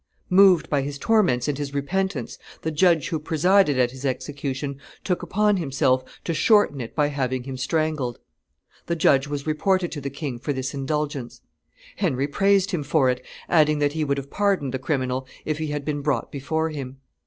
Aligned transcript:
Moved 0.31 0.67
by 0.67 0.81
his 0.81 0.97
torments 0.97 1.47
and 1.47 1.59
his 1.59 1.75
repentance, 1.75 2.39
the 2.63 2.71
judge 2.71 3.09
who 3.09 3.19
presided 3.19 3.77
at 3.77 3.91
his 3.91 4.03
execution 4.03 4.79
took 5.03 5.21
upon 5.21 5.57
himself 5.57 6.03
to 6.23 6.33
shorten 6.33 6.81
it 6.81 6.95
by 6.95 7.05
having 7.09 7.43
him 7.43 7.55
strangled. 7.55 8.17
The 8.87 8.95
judge 8.95 9.27
was 9.27 9.45
reported 9.45 9.91
to 9.91 10.01
the 10.01 10.09
king 10.09 10.39
for 10.39 10.53
this 10.53 10.73
indulgence. 10.73 11.41
Henry 11.97 12.27
praised 12.27 12.71
him 12.71 12.81
for 12.81 13.11
it, 13.11 13.23
adding 13.47 13.77
that 13.77 13.93
he 13.93 14.03
would 14.03 14.17
have 14.17 14.31
pardoned 14.31 14.73
the 14.73 14.79
criminal 14.79 15.27
if 15.45 15.59
he 15.59 15.67
had 15.67 15.85
been 15.85 16.01
brought 16.01 16.31
before 16.31 16.71
him. 16.71 16.97